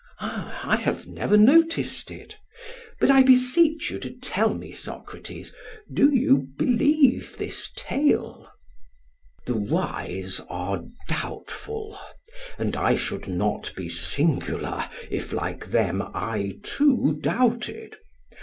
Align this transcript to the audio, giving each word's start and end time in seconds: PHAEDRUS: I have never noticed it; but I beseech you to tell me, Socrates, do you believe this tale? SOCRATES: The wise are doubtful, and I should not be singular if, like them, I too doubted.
PHAEDRUS: 0.19 0.65
I 0.65 0.75
have 0.77 1.05
never 1.05 1.37
noticed 1.37 2.09
it; 2.09 2.39
but 2.99 3.11
I 3.11 3.21
beseech 3.21 3.91
you 3.91 3.99
to 3.99 4.09
tell 4.11 4.55
me, 4.55 4.71
Socrates, 4.73 5.53
do 5.93 6.11
you 6.11 6.47
believe 6.57 7.37
this 7.37 7.71
tale? 7.75 8.47
SOCRATES: 9.45 9.45
The 9.67 9.73
wise 9.75 10.41
are 10.49 10.85
doubtful, 11.07 11.99
and 12.57 12.75
I 12.75 12.95
should 12.95 13.27
not 13.27 13.71
be 13.75 13.87
singular 13.89 14.89
if, 15.11 15.33
like 15.33 15.67
them, 15.67 16.01
I 16.01 16.57
too 16.63 17.19
doubted. 17.21 17.97